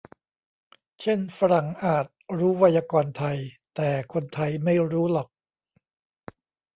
[1.01, 2.05] เช่นฝรั่งอาจ
[2.37, 3.37] รู้ไวยากรณ์ไทย
[3.75, 5.27] แต่คนไทยไม่รู้หรอก